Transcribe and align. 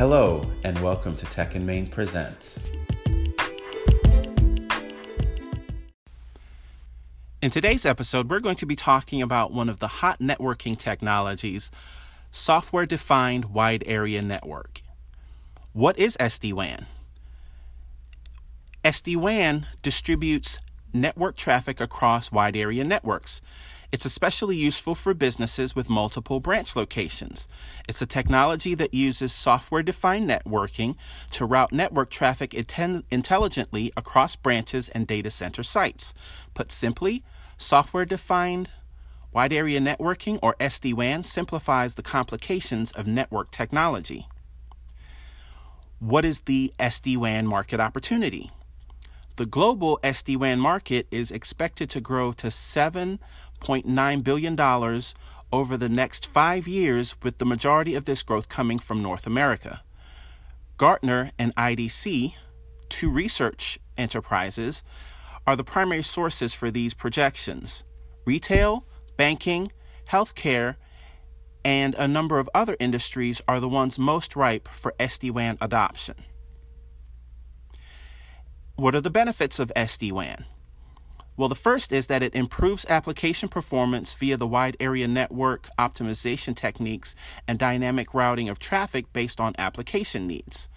Hello, 0.00 0.50
and 0.64 0.78
welcome 0.78 1.14
to 1.14 1.26
Tech 1.26 1.54
and 1.54 1.66
Main 1.66 1.86
Presents. 1.86 2.66
In 7.42 7.50
today's 7.50 7.84
episode, 7.84 8.30
we're 8.30 8.40
going 8.40 8.56
to 8.56 8.64
be 8.64 8.76
talking 8.76 9.20
about 9.20 9.52
one 9.52 9.68
of 9.68 9.78
the 9.78 9.88
hot 9.88 10.18
networking 10.18 10.74
technologies 10.74 11.70
software 12.30 12.86
defined 12.86 13.52
wide 13.52 13.84
area 13.84 14.22
network. 14.22 14.80
What 15.74 15.98
is 15.98 16.16
SD 16.16 16.54
WAN? 16.54 16.86
SD 18.82 19.16
WAN 19.16 19.66
distributes 19.82 20.58
network 20.94 21.36
traffic 21.36 21.80
across 21.80 22.32
wide 22.32 22.56
area 22.56 22.84
networks. 22.84 23.40
It's 23.92 24.04
especially 24.04 24.56
useful 24.56 24.94
for 24.94 25.14
businesses 25.14 25.74
with 25.74 25.90
multiple 25.90 26.38
branch 26.38 26.76
locations. 26.76 27.48
It's 27.88 28.00
a 28.00 28.06
technology 28.06 28.74
that 28.76 28.94
uses 28.94 29.32
software 29.32 29.82
defined 29.82 30.30
networking 30.30 30.94
to 31.32 31.44
route 31.44 31.72
network 31.72 32.08
traffic 32.08 32.54
intelligently 32.54 33.92
across 33.96 34.36
branches 34.36 34.88
and 34.90 35.08
data 35.08 35.30
center 35.30 35.64
sites. 35.64 36.14
Put 36.54 36.70
simply, 36.70 37.24
software 37.58 38.04
defined 38.04 38.70
wide 39.32 39.52
area 39.52 39.80
networking, 39.80 40.38
or 40.42 40.54
SD 40.60 40.94
WAN, 40.94 41.24
simplifies 41.24 41.94
the 41.94 42.02
complications 42.02 42.90
of 42.92 43.06
network 43.06 43.50
technology. 43.50 44.26
What 45.98 46.24
is 46.24 46.42
the 46.42 46.72
SD 46.78 47.16
WAN 47.16 47.46
market 47.46 47.78
opportunity? 47.78 48.50
The 49.36 49.46
global 49.46 49.98
SD 50.02 50.36
WAN 50.36 50.60
market 50.60 51.06
is 51.10 51.30
expected 51.30 51.88
to 51.90 52.00
grow 52.00 52.32
to 52.32 52.48
$7.9 52.48 54.24
billion 54.24 55.02
over 55.52 55.76
the 55.76 55.88
next 55.88 56.26
five 56.26 56.68
years, 56.68 57.16
with 57.22 57.38
the 57.38 57.44
majority 57.44 57.94
of 57.94 58.04
this 58.04 58.22
growth 58.22 58.48
coming 58.48 58.78
from 58.78 59.02
North 59.02 59.26
America. 59.26 59.82
Gartner 60.76 61.30
and 61.38 61.54
IDC, 61.56 62.34
two 62.88 63.10
research 63.10 63.78
enterprises, 63.96 64.82
are 65.46 65.56
the 65.56 65.64
primary 65.64 66.02
sources 66.02 66.54
for 66.54 66.70
these 66.70 66.94
projections. 66.94 67.84
Retail, 68.24 68.84
banking, 69.16 69.72
healthcare, 70.08 70.76
and 71.64 71.94
a 71.96 72.08
number 72.08 72.38
of 72.38 72.48
other 72.54 72.76
industries 72.78 73.42
are 73.48 73.60
the 73.60 73.68
ones 73.68 73.98
most 73.98 74.36
ripe 74.36 74.68
for 74.68 74.94
SD 74.98 75.30
WAN 75.30 75.58
adoption. 75.60 76.14
What 78.80 78.94
are 78.94 79.02
the 79.02 79.10
benefits 79.10 79.58
of 79.58 79.70
SD 79.76 80.10
WAN? 80.10 80.46
Well, 81.36 81.50
the 81.50 81.54
first 81.54 81.92
is 81.92 82.06
that 82.06 82.22
it 82.22 82.34
improves 82.34 82.86
application 82.88 83.50
performance 83.50 84.14
via 84.14 84.38
the 84.38 84.46
wide 84.46 84.74
area 84.80 85.06
network 85.06 85.68
optimization 85.78 86.56
techniques 86.56 87.14
and 87.46 87.58
dynamic 87.58 88.14
routing 88.14 88.48
of 88.48 88.58
traffic 88.58 89.12
based 89.12 89.38
on 89.38 89.52
application 89.58 90.26
needs. 90.26 90.70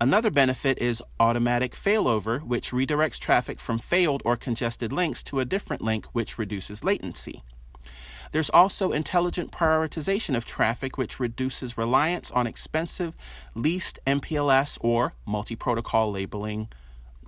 Another 0.00 0.30
benefit 0.30 0.78
is 0.78 1.02
automatic 1.18 1.72
failover, 1.72 2.40
which 2.40 2.70
redirects 2.70 3.18
traffic 3.18 3.58
from 3.58 3.78
failed 3.78 4.22
or 4.24 4.36
congested 4.36 4.92
links 4.92 5.24
to 5.24 5.40
a 5.40 5.44
different 5.44 5.82
link, 5.82 6.06
which 6.12 6.38
reduces 6.38 6.84
latency. 6.84 7.42
There's 8.30 8.50
also 8.50 8.92
intelligent 8.92 9.50
prioritization 9.50 10.36
of 10.36 10.44
traffic, 10.44 10.96
which 10.96 11.18
reduces 11.18 11.76
reliance 11.76 12.30
on 12.30 12.46
expensive 12.46 13.16
leased 13.56 13.98
MPLS 14.06 14.78
or 14.80 15.14
multi 15.26 15.56
protocol 15.56 16.12
labeling 16.12 16.68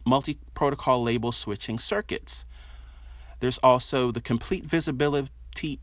multi 0.04 0.38
protocol 0.54 1.02
label 1.02 1.32
switching 1.32 1.78
circuits. 1.78 2.44
There's 3.40 3.58
also 3.58 4.10
the 4.10 4.20
complete 4.20 4.64
visibility 4.64 5.30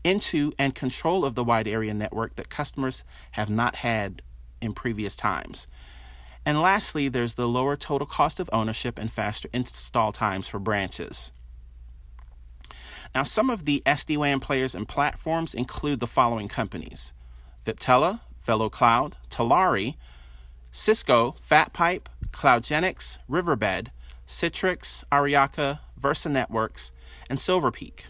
into 0.04 0.52
and 0.58 0.74
control 0.74 1.24
of 1.24 1.34
the 1.34 1.44
wide 1.44 1.68
area 1.68 1.94
network 1.94 2.36
that 2.36 2.48
customers 2.48 3.04
have 3.32 3.50
not 3.50 3.76
had 3.76 4.22
in 4.60 4.72
previous 4.72 5.16
times. 5.16 5.66
And 6.44 6.60
lastly, 6.60 7.08
there's 7.08 7.34
the 7.34 7.48
lower 7.48 7.76
total 7.76 8.06
cost 8.06 8.40
of 8.40 8.50
ownership 8.52 8.98
and 8.98 9.10
faster 9.10 9.48
install 9.52 10.12
times 10.12 10.48
for 10.48 10.58
branches. 10.58 11.32
Now, 13.14 13.22
some 13.22 13.50
of 13.50 13.64
the 13.64 13.82
SD 13.84 14.16
WAN 14.16 14.40
players 14.40 14.74
and 14.74 14.88
platforms 14.88 15.54
include 15.54 16.00
the 16.00 16.06
following 16.06 16.48
companies 16.48 17.12
Viptela, 17.64 18.20
VeloCloud, 18.44 19.12
Talari, 19.30 19.96
Cisco, 20.70 21.32
FatPipe, 21.32 22.06
CloudGenix, 22.32 23.18
Riverbed, 23.28 23.92
Citrix, 24.26 25.04
Aryaka, 25.10 25.80
Versa 25.98 26.28
Networks, 26.28 26.92
and 27.28 27.40
Silver 27.40 27.70
Peak. 27.70 28.06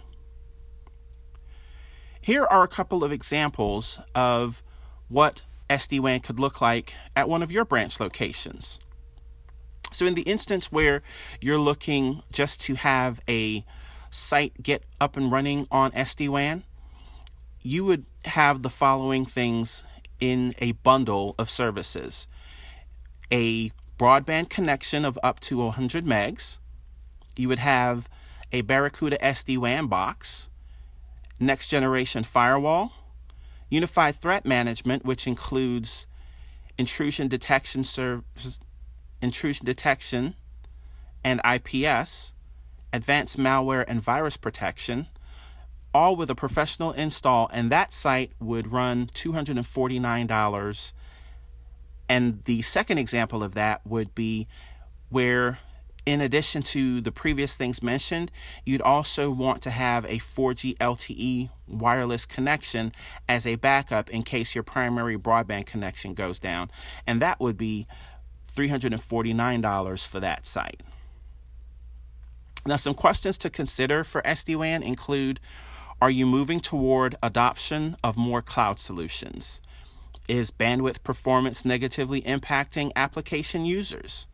Here 2.20 2.44
are 2.44 2.62
a 2.62 2.68
couple 2.68 3.02
of 3.02 3.12
examples 3.12 4.00
of 4.14 4.62
what 5.08 5.42
SD 5.68 6.00
WAN 6.00 6.20
could 6.20 6.38
look 6.38 6.60
like 6.60 6.94
at 7.16 7.28
one 7.28 7.42
of 7.42 7.50
your 7.50 7.64
branch 7.64 7.98
locations. 7.98 8.78
So, 9.90 10.06
in 10.06 10.14
the 10.14 10.22
instance 10.22 10.70
where 10.70 11.02
you're 11.40 11.58
looking 11.58 12.22
just 12.30 12.60
to 12.62 12.74
have 12.74 13.20
a 13.28 13.64
site 14.10 14.62
get 14.62 14.84
up 15.00 15.16
and 15.16 15.30
running 15.30 15.66
on 15.70 15.90
SD 15.92 16.28
WAN, 16.28 16.64
you 17.60 17.84
would 17.84 18.06
have 18.24 18.62
the 18.62 18.70
following 18.70 19.26
things 19.26 19.84
in 20.20 20.54
a 20.58 20.72
bundle 20.72 21.34
of 21.38 21.50
services 21.50 22.28
a 23.32 23.72
broadband 23.98 24.48
connection 24.48 25.04
of 25.04 25.18
up 25.22 25.40
to 25.40 25.58
100 25.58 26.04
megs. 26.04 26.58
You 27.36 27.48
would 27.48 27.58
have 27.58 28.08
a 28.52 28.62
Barracuda 28.62 29.16
SD 29.18 29.58
WAN 29.58 29.86
box, 29.86 30.48
next 31.40 31.68
generation 31.68 32.22
firewall, 32.22 32.92
unified 33.70 34.16
threat 34.16 34.44
management, 34.44 35.04
which 35.04 35.26
includes 35.26 36.06
intrusion 36.76 37.28
detection 37.28 37.84
service, 37.84 38.60
intrusion 39.20 39.64
detection 39.64 40.34
and 41.24 41.40
IPS, 41.44 42.34
advanced 42.92 43.38
malware 43.38 43.84
and 43.86 44.00
virus 44.00 44.36
protection, 44.36 45.06
all 45.94 46.16
with 46.16 46.30
a 46.30 46.34
professional 46.34 46.92
install, 46.92 47.48
and 47.52 47.70
that 47.70 47.92
site 47.92 48.32
would 48.40 48.72
run 48.72 49.06
$249 49.06 50.92
and 52.08 52.42
the 52.44 52.62
second 52.62 52.98
example 52.98 53.42
of 53.42 53.54
that 53.54 53.86
would 53.86 54.14
be 54.14 54.46
where, 55.08 55.58
in 56.04 56.20
addition 56.20 56.62
to 56.62 57.00
the 57.00 57.12
previous 57.12 57.56
things 57.56 57.82
mentioned, 57.82 58.30
you'd 58.64 58.82
also 58.82 59.30
want 59.30 59.62
to 59.62 59.70
have 59.70 60.04
a 60.04 60.18
4G 60.18 60.76
LTE 60.78 61.50
wireless 61.68 62.26
connection 62.26 62.92
as 63.28 63.46
a 63.46 63.56
backup 63.56 64.10
in 64.10 64.22
case 64.22 64.54
your 64.54 64.64
primary 64.64 65.16
broadband 65.16 65.66
connection 65.66 66.14
goes 66.14 66.38
down. 66.38 66.70
And 67.06 67.22
that 67.22 67.40
would 67.40 67.56
be 67.56 67.86
$349 68.52 70.06
for 70.06 70.20
that 70.20 70.46
site. 70.46 70.82
Now, 72.64 72.76
some 72.76 72.94
questions 72.94 73.38
to 73.38 73.50
consider 73.50 74.04
for 74.04 74.22
SD 74.22 74.56
WAN 74.56 74.82
include 74.82 75.40
Are 76.00 76.10
you 76.10 76.26
moving 76.26 76.60
toward 76.60 77.16
adoption 77.22 77.96
of 78.04 78.16
more 78.16 78.42
cloud 78.42 78.78
solutions? 78.78 79.60
Is 80.28 80.50
bandwidth 80.50 81.02
performance 81.02 81.64
negatively 81.64 82.22
impacting 82.22 82.92
application 82.94 83.64
users? 83.64 84.26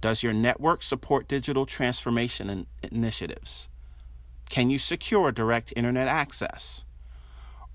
Does 0.00 0.22
your 0.22 0.32
network 0.32 0.82
support 0.82 1.28
digital 1.28 1.66
transformation 1.66 2.50
in- 2.50 2.66
initiatives? 2.82 3.68
Can 4.50 4.70
you 4.70 4.78
secure 4.78 5.32
direct 5.32 5.72
internet 5.76 6.08
access? 6.08 6.84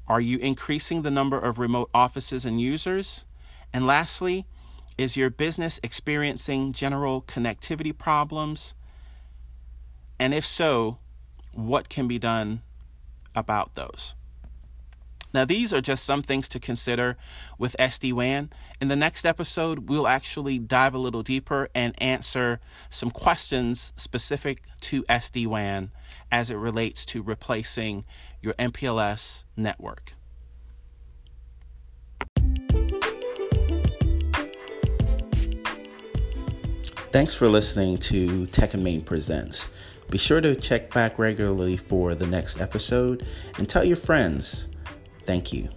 Are 0.08 0.22
you 0.22 0.38
increasing 0.40 1.02
the 1.02 1.12
number 1.12 1.40
of 1.40 1.60
remote 1.60 1.90
offices 1.94 2.46
and 2.46 2.60
users? 2.60 3.26
And 3.74 3.88
lastly, 3.88 4.46
is 4.98 5.16
your 5.16 5.30
business 5.30 5.80
experiencing 5.82 6.74
general 6.74 7.22
connectivity 7.22 7.98
problems? 7.98 8.76
And 10.20 10.34
if 10.34 10.46
so, 10.46 10.98
what 11.54 11.90
can 11.90 12.08
be 12.08 12.20
done 12.20 12.62
about 13.34 13.76
those? 13.76 14.14
Now, 15.34 15.46
these 15.46 15.72
are 15.74 15.82
just 15.82 16.04
some 16.04 16.24
things 16.24 16.50
to 16.50 16.60
consider 16.60 17.16
with 17.58 17.76
SD 17.80 18.14
WAN. 18.14 18.50
In 18.82 18.88
the 18.88 18.96
next 18.96 19.26
episode, 19.26 19.90
we'll 19.90 20.08
actually 20.08 20.58
dive 20.58 20.94
a 20.94 20.98
little 20.98 21.22
deeper 21.22 21.70
and 21.76 21.94
answer 22.02 22.60
some 22.90 23.12
questions 23.12 23.94
specific 23.96 24.64
to 24.82 25.04
SD 25.04 25.46
WAN 25.46 25.92
as 26.32 26.50
it 26.50 26.56
relates 26.56 27.06
to 27.08 27.22
replacing 27.22 28.06
your 28.42 28.54
MPLS 28.54 29.44
network. 29.56 30.14
Thanks 37.12 37.34
for 37.34 37.48
listening 37.48 37.98
to 37.98 38.46
Tech 38.48 38.76
and 38.76 38.84
Main 38.84 39.02
Presents. 39.02 39.68
Be 40.10 40.18
sure 40.18 40.42
to 40.42 40.56
check 40.56 40.92
back 40.92 41.20
regularly 41.20 41.76
for 41.78 42.16
the 42.16 42.26
next 42.26 42.62
episode 42.62 43.26
and 43.58 43.70
tell 43.70 43.84
your 43.84 43.96
friends 43.96 44.68
Thank 45.30 45.54
you. 45.54 45.70